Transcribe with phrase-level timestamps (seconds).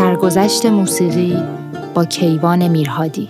[0.00, 1.36] سرگذشت موسیقی
[1.94, 3.28] با کیوان میرهادی.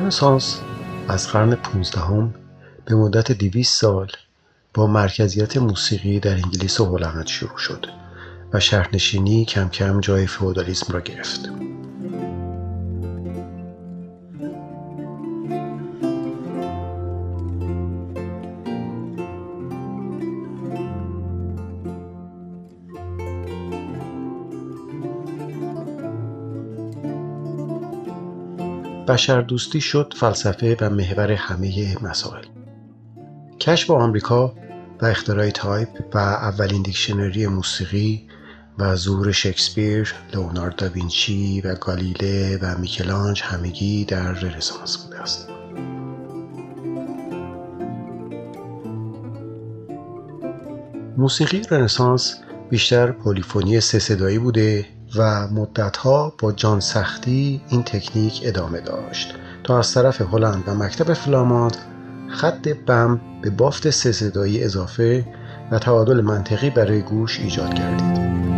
[0.00, 0.60] رنسانس
[1.08, 2.34] از قرن پونزدهم
[2.84, 4.08] به مدت دویست سال
[4.74, 7.86] با مرکزیت موسیقی در انگلیس و هلند شروع شد
[8.52, 11.50] و شهرنشینی کم کم جای فئودالیسم را گرفت.
[29.08, 32.44] بشردوستی شد فلسفه و محور همه مسائل
[33.60, 34.54] کشف آمریکا
[35.02, 38.28] و اختراع تایپ و اولین دیکشنری موسیقی
[38.78, 45.48] و ظهور شکسپیر، لئونارد داوینچی و گالیله و میکلانج همگی در رنسانس بوده است.
[51.16, 52.36] موسیقی رنسانس
[52.70, 54.86] بیشتر پلیفونی سه صدایی بوده
[55.16, 61.12] و مدتها با جان سختی این تکنیک ادامه داشت تا از طرف هلند و مکتب
[61.12, 61.76] فلاماند
[62.28, 65.26] خط بم به بافت سه صدایی اضافه
[65.70, 68.57] و تعادل منطقی برای گوش ایجاد کردید.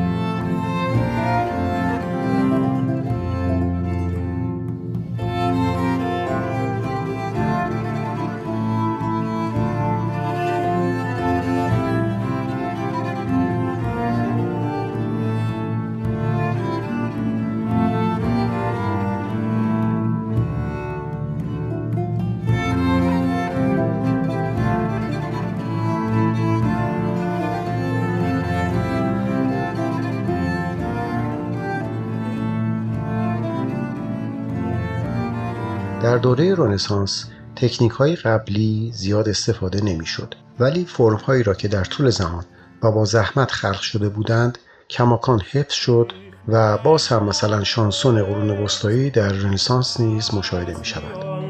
[36.22, 42.10] دوره رنسانس تکنیک های قبلی زیاد استفاده نمی‌شد ولی فرم هایی را که در طول
[42.10, 42.44] زمان
[42.82, 44.58] و با زحمت خلق شده بودند
[44.90, 46.12] کماکان حفظ شد
[46.48, 51.40] و باز هم مثلا شانسون قرون وسطایی در رنسانس نیز مشاهده می شود.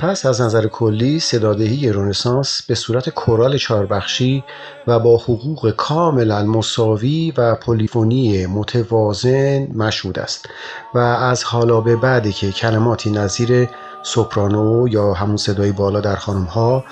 [0.00, 4.44] پس از نظر کلی صدادهی رنسانس به صورت کورال چهاربخشی
[4.86, 10.48] و با حقوق کاملا مساوی و پلیفونی متوازن مشهود است
[10.94, 13.68] و از حالا به بعدی که کلماتی نظیر
[14.02, 16.84] سوپرانو یا همون صدای بالا در خانم ها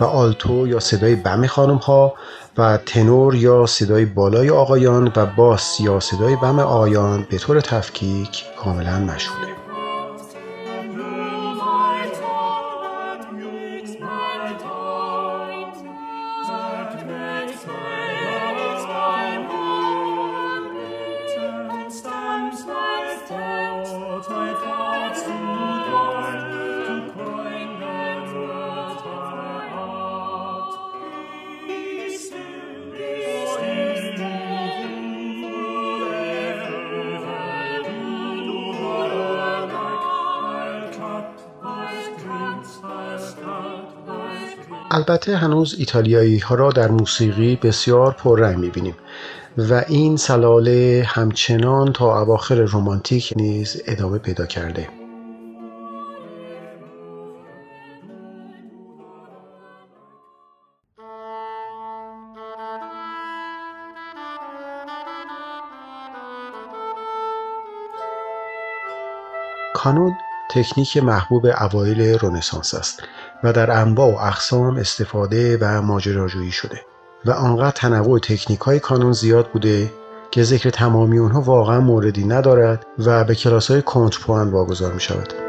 [0.00, 2.14] و آلتو یا صدای بم خانم ها
[2.58, 8.44] و تنور یا صدای بالای آقایان و باس یا صدای بم آقایان به طور تفکیک
[8.56, 9.61] کاملا مشهوده.
[44.94, 48.94] البته هنوز ایتالیایی ها را در موسیقی بسیار پررنگ می‌بینیم
[49.58, 54.88] و این سلاله همچنان تا اواخر رومانتیک نیز ادامه پیدا کرده.
[69.74, 70.14] کانون
[70.50, 73.02] تکنیک محبوب اوایل رنسانس است
[73.44, 76.80] و در انواع و اقسام استفاده و ماجراجویی شده
[77.24, 79.92] و آنقدر تنوع تکنیک های کانون زیاد بوده
[80.30, 85.41] که ذکر تمامی اونها واقعا موردی ندارد و به کلاس های کنترپوان واگذار می شود.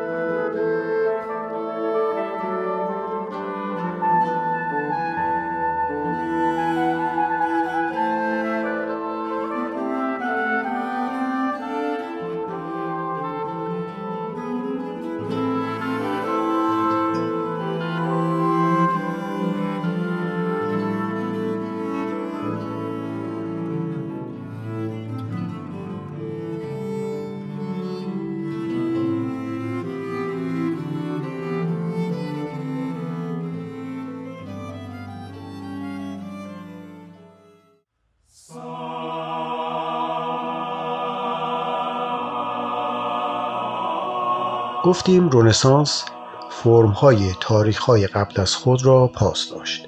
[44.83, 46.05] گفتیم رونسانس
[46.49, 49.87] فرمهای تاریخهای قبل از خود را پاس داشت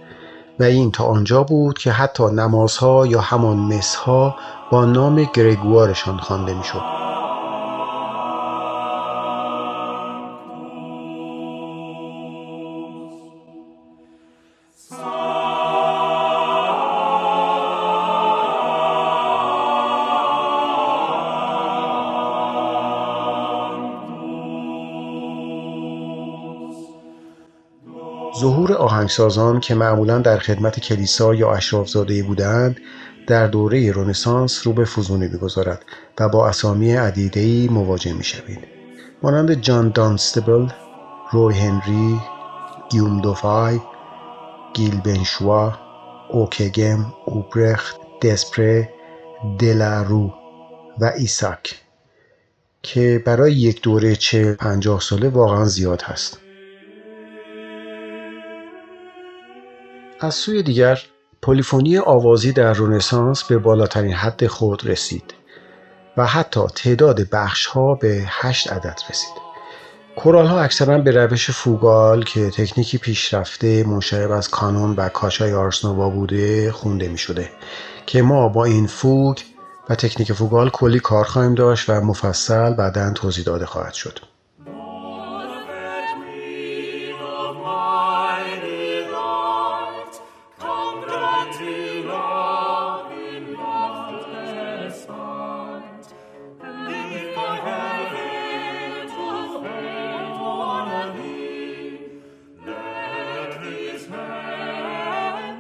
[0.60, 4.36] و این تا آنجا بود که حتی نمازها یا همان مسها
[4.72, 7.05] با نام گرگوارشان خوانده می‌شد.
[28.40, 32.78] ظهور آهنگسازان که معمولا در خدمت کلیسا یا اشرافزادهای بودند
[33.28, 35.86] در دوره رنسانس رو به فزونی می‌گذارد
[36.20, 38.60] و با اسامی عدیدهای مواجه می‌شوید.
[39.24, 40.68] مانند جان دانستبل
[41.32, 42.20] روی هنری
[42.90, 43.80] گیوم دوفای
[44.74, 45.74] گیل بنشوا
[46.30, 48.90] اوکگم اوبرخت دسپره
[49.60, 50.34] دلارو
[51.02, 51.82] و ایساک
[52.84, 56.45] که برای یک دوره چه پنجاه ساله واقعا زیاد هست.
[60.20, 61.00] از سوی دیگر
[61.42, 65.34] پلیفونی آوازی در رونسانس به بالاترین حد خود رسید
[66.18, 69.34] و حتی تعداد بخش ها به هشت عدد رسید.
[70.16, 76.10] کورال ها اکثرا به روش فوگال که تکنیکی پیشرفته منشعب از کانون و کاشای آرسنووا
[76.10, 77.50] بوده خونده می شده
[78.06, 79.38] که ما با این فوگ
[79.90, 84.20] و تکنیک فوگال کلی کار خواهیم داشت و مفصل بعدا توضیح داده خواهد شد.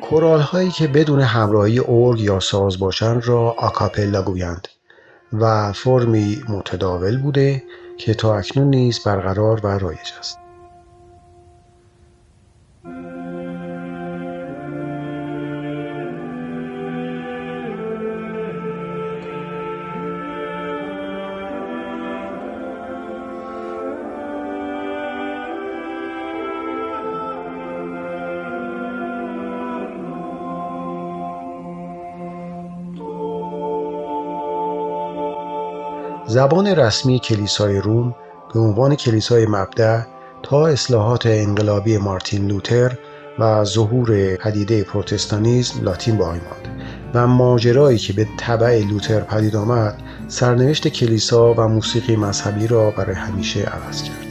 [0.10, 4.68] کورال هایی که بدون همراهی ارگ یا ساز باشند را آکاپلا گویند
[5.34, 7.64] و فرمی متداول بوده
[7.98, 10.45] که تا اکنون نیز برقرار و رایج است.
[36.28, 38.16] زبان رسمی کلیسای روم
[38.54, 40.02] به عنوان کلیسای مبدع
[40.44, 42.98] تا اصلاحات انقلابی مارتین لوتر
[43.40, 50.02] و ظهور پدیده پروتستانیزم لاتین باقی ماند و ماجرایی که به طبع لوتر پدید آمد
[50.28, 54.26] سرنوشت کلیسا و موسیقی مذهبی را برای همیشه عوض کرد.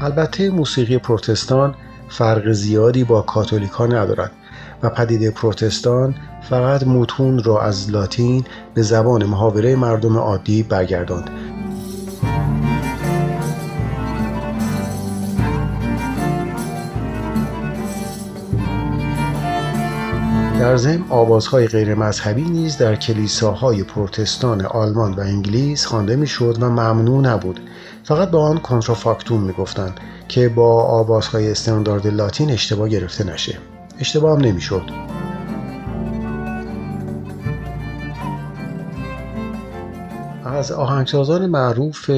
[0.00, 1.74] البته موسیقی پروتستان
[2.10, 4.32] فرق زیادی با کاتولیکا ندارد
[4.82, 6.14] و پدیده پروتستان
[6.50, 11.30] فقط متون را از لاتین به زبان محاوره مردم عادی برگرداند.
[20.60, 26.70] در ضمن آوازهای غیر مذهبی نیز در کلیساهای پروتستان آلمان و انگلیس خوانده می‌شد و
[26.70, 27.60] ممنوع نبود.
[28.04, 30.00] فقط به آن contrafactum می‌گفتند.
[30.30, 33.58] که با آوازهای استاندارد لاتین اشتباه گرفته نشه
[34.00, 34.82] اشتباه هم نمی‌شد
[40.44, 42.10] از آهنگسازان معروف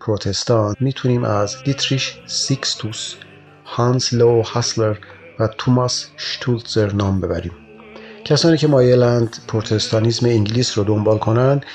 [0.00, 3.14] پروتستان می‌تونیم از دیتریش سیکستوس،
[3.64, 4.96] هانس لو هاسلر
[5.38, 7.52] و توماس شتولتزر نام ببریم.
[8.24, 11.66] کسانی که مایلند پروتستانیزم انگلیس رو دنبال کنند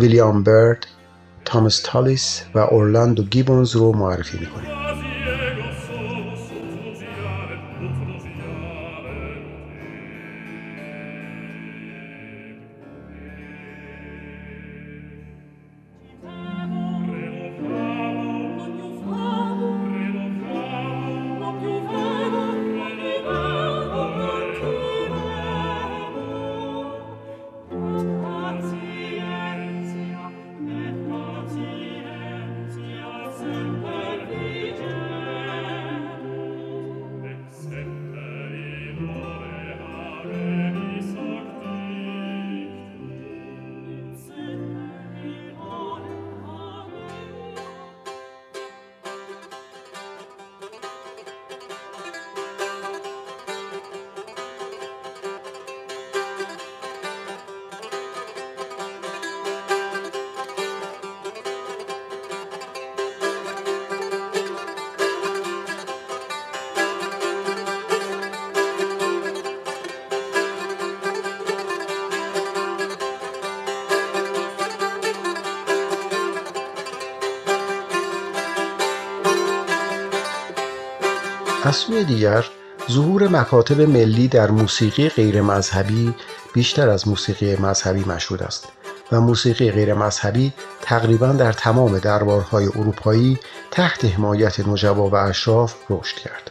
[0.00, 0.86] ویلیام برد،
[1.44, 4.89] تامس تالیس و اورلاندو گیبونز رو معرفی می‌کنیم.
[81.64, 82.44] از سوی دیگر
[82.90, 86.14] ظهور مکاتب ملی در موسیقی غیر مذهبی
[86.54, 88.68] بیشتر از موسیقی مذهبی مشهود است
[89.12, 90.52] و موسیقی غیر مذهبی
[90.82, 93.38] تقریبا در تمام دربارهای اروپایی
[93.70, 96.50] تحت حمایت نجبا و اشراف رشد کرد.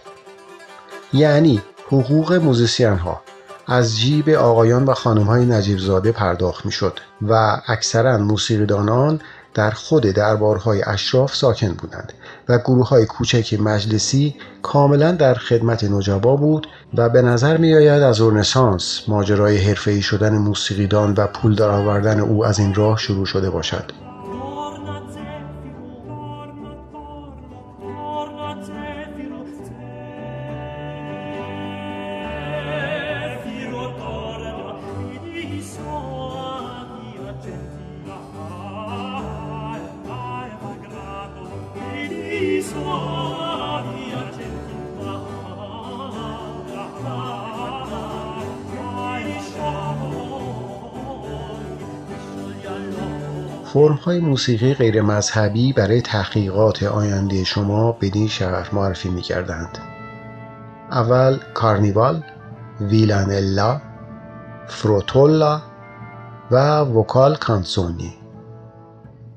[1.14, 3.22] یعنی حقوق موزیسین ها
[3.68, 9.22] از جیب آقایان و خانم های نجیب زاده پرداخت می شد و اکثرا موسیقیدانان
[9.54, 12.14] در خود دربارهای اشراف ساکن بودند
[12.50, 18.04] و گروه های کوچک مجلسی کاملا در خدمت نجبا بود و به نظر می آید
[18.04, 23.50] از رنسانس ماجرای حرفه‌ای شدن موسیقیدان و پول درآوردن او از این راه شروع شده
[23.50, 24.09] باشد.
[54.00, 59.78] های موسیقی غیر مذهبی برای تحقیقات آینده شما بدین شهر معرفی می کردند.
[60.92, 62.24] اول کارنیوال،
[62.82, 63.82] ویلانلا،
[64.68, 65.62] فروتولا
[66.52, 68.14] و وکال کانسونی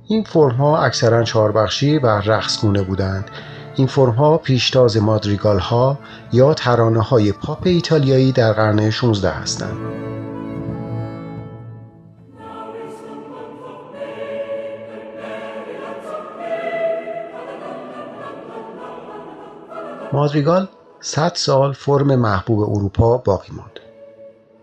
[0.09, 3.31] این فرم ها اکثرا چهاربخشی و رقصگونه بودند
[3.75, 5.99] این فرم ها پیشتاز مادریگال ها
[6.33, 10.12] یا ترانه های پاپ ایتالیایی در قرن 16 هستند.
[20.13, 20.69] مادریگال
[21.01, 23.81] 100 سال فرم محبوب اروپا باقی ماند.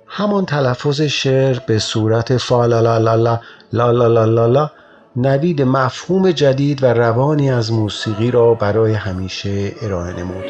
[0.08, 3.39] همان تلفظ شعر به صورت فا لا لا لا لا
[3.74, 4.70] لا لا لا لا
[5.15, 10.46] نوید مفهوم جدید و روانی از موسیقی را برای همیشه ارائه نمود.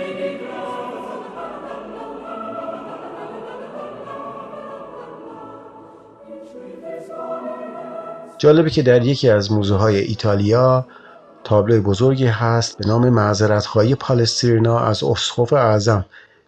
[8.37, 10.85] جالبه که در یکی از موزه های ایتالیا
[11.43, 16.05] تابلوی بزرگی هست به نام معذرتخواهی پالسترینا از اسقف اعظم.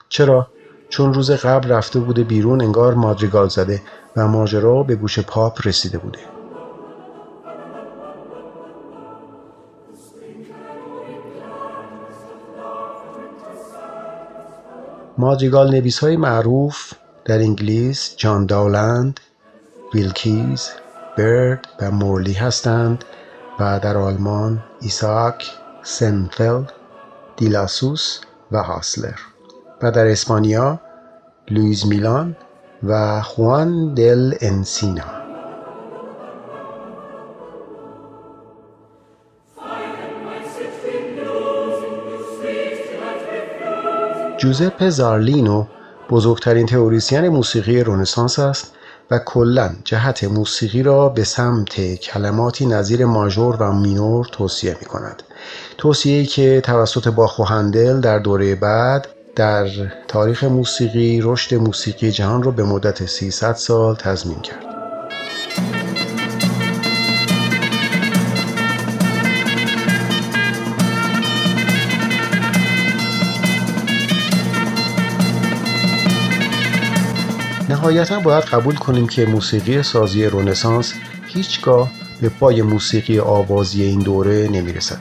[0.10, 0.48] چرا؟
[0.90, 3.82] چون روز قبل رفته بوده بیرون انگار مادریگال زده
[4.16, 6.20] و ماجرا به گوش پاپ رسیده بوده.
[15.18, 16.94] مادریگال نویس های معروف
[17.26, 19.20] در انگلیس جان داولند،
[19.94, 20.70] ویلکیز،
[21.18, 23.06] برد و مورلی هستند.
[23.62, 25.52] و در آلمان ایساک،
[25.84, 26.72] سنفلد،
[27.38, 28.20] دیلاسوس
[28.52, 29.20] و هاسلر
[29.82, 30.80] و در اسپانیا
[31.50, 32.36] لویز میلان
[32.84, 35.04] و خوان دل انسینا.
[44.38, 45.66] جوزپه زارلینو
[46.10, 48.76] بزرگترین تئوریسین موسیقی رنسانس است
[49.12, 55.24] و کلا جهت موسیقی را به سمت کلماتی نظیر ماژور و مینور توصیه می کند.
[55.78, 59.68] توصیه که توسط باخ و هندل در دوره بعد در
[60.08, 64.71] تاریخ موسیقی رشد موسیقی جهان را به مدت 300 سال تضمین کرد.
[77.82, 80.94] نهایتا باید قبول کنیم که موسیقی سازی رونسانس
[81.28, 85.00] هیچگاه به پای موسیقی آوازی این دوره نمی‌رسد.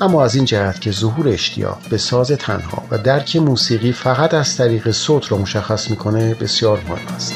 [0.00, 4.56] اما از این جهت که ظهور اشتیاق به ساز تنها و درک موسیقی فقط از
[4.56, 7.34] طریق صوت را مشخص می‌کنه بسیار مهم است.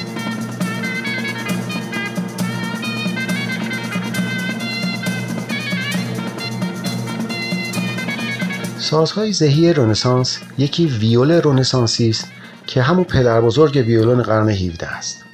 [8.78, 12.35] سازهای ذهی رنسانس یکی ویول رنسانسی است
[12.66, 15.24] که همون پدر بزرگ ویولون قرن 17 است.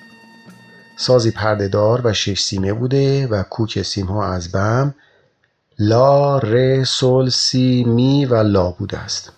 [0.96, 4.94] سازی پردهدار و شش سیمه بوده و کوک سیم ها از بم
[5.78, 9.32] لا، ر، سل، سی، می و لا بوده است.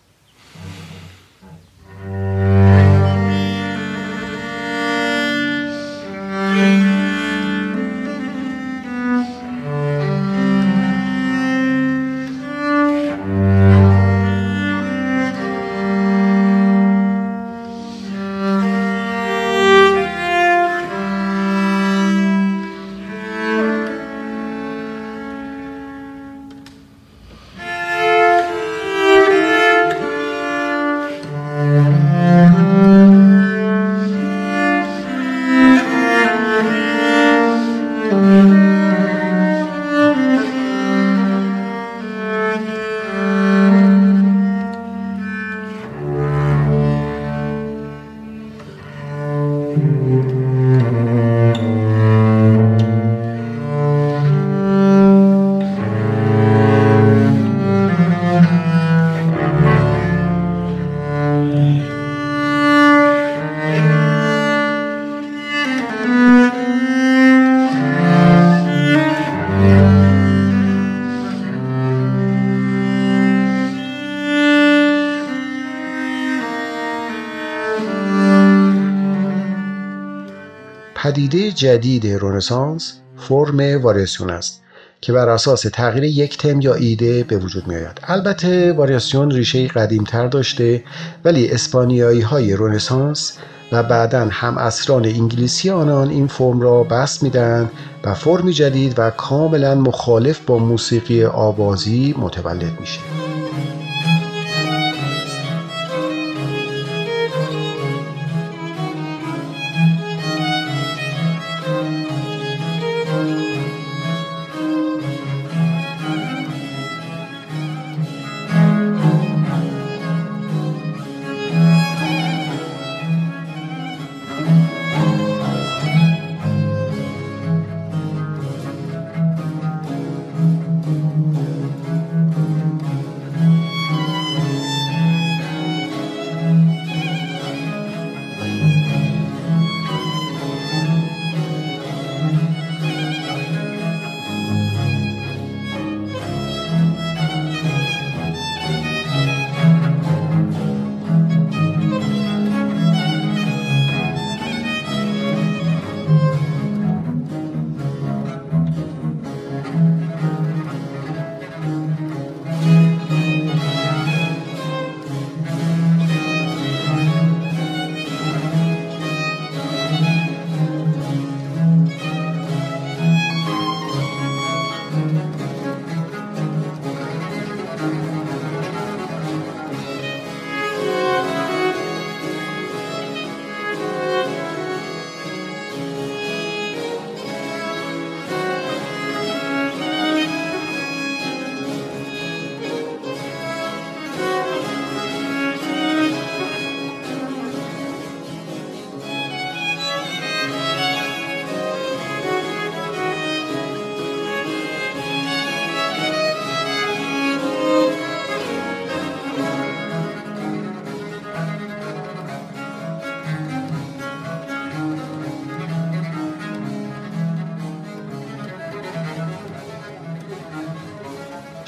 [81.15, 84.63] پدیده جدید رونسانس فرم واریاسیون است
[85.01, 88.01] که بر اساس تغییر یک تم یا ایده به وجود می آید.
[88.05, 90.85] البته واریاسیون ریشه قدیمتر داشته
[91.25, 93.33] ولی اسپانیایی های رونسانس
[93.73, 97.71] و بعدا هم اسران انگلیسی آنان این فرم را بست میدن
[98.05, 103.01] و فرمی جدید و کاملا مخالف با موسیقی آوازی متولد میشه.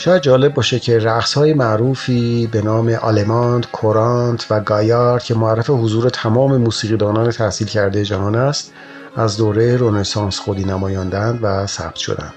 [0.07, 5.71] شاید جالب باشه که رقص های معروفی به نام آلماند، کورانت و گایارد که معرف
[5.71, 8.73] حضور تمام موسیقیدانان تحصیل کرده جهان است
[9.17, 12.35] از دوره رونسانس خودی نمایاندند و ثبت شدند.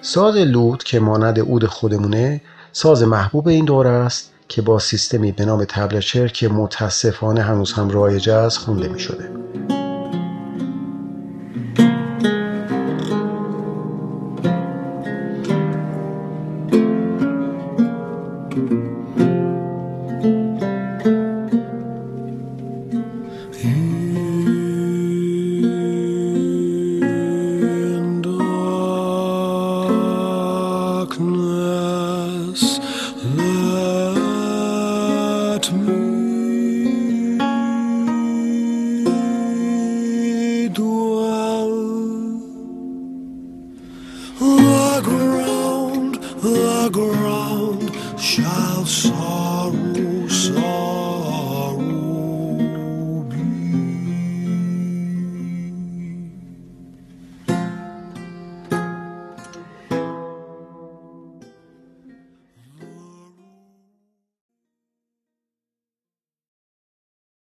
[0.00, 2.40] ساز لود که مانند اود خودمونه
[2.72, 7.88] ساز محبوب این دوره است که با سیستمی به نام تبلچر که متاسفانه هنوز هم
[7.88, 9.30] رایج است خونده می شده.